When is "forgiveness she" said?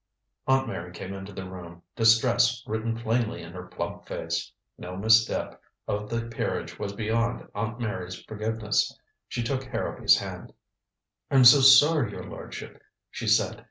8.23-9.43